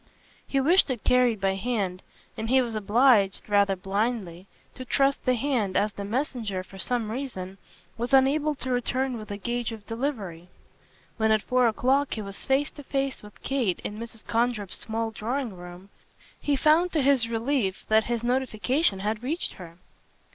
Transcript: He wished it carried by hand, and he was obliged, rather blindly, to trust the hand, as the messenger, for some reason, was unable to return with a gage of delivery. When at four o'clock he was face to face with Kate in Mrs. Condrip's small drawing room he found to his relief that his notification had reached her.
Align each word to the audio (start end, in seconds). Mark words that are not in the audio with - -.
He 0.47 0.59
wished 0.59 0.89
it 0.89 1.03
carried 1.03 1.39
by 1.39 1.53
hand, 1.53 2.01
and 2.35 2.49
he 2.49 2.59
was 2.59 2.73
obliged, 2.73 3.47
rather 3.47 3.75
blindly, 3.75 4.47
to 4.73 4.83
trust 4.83 5.23
the 5.25 5.35
hand, 5.35 5.77
as 5.77 5.93
the 5.93 6.03
messenger, 6.03 6.63
for 6.63 6.79
some 6.79 7.11
reason, 7.11 7.59
was 7.99 8.11
unable 8.11 8.55
to 8.55 8.71
return 8.71 9.15
with 9.15 9.29
a 9.29 9.37
gage 9.37 9.71
of 9.71 9.85
delivery. 9.85 10.47
When 11.17 11.29
at 11.31 11.43
four 11.43 11.67
o'clock 11.67 12.15
he 12.15 12.21
was 12.23 12.43
face 12.43 12.71
to 12.71 12.83
face 12.83 13.21
with 13.21 13.43
Kate 13.43 13.79
in 13.83 13.99
Mrs. 13.99 14.25
Condrip's 14.25 14.77
small 14.79 15.11
drawing 15.11 15.55
room 15.55 15.89
he 16.39 16.55
found 16.55 16.91
to 16.93 17.03
his 17.03 17.29
relief 17.29 17.85
that 17.87 18.05
his 18.05 18.23
notification 18.23 19.01
had 19.01 19.21
reached 19.21 19.53
her. 19.61 19.77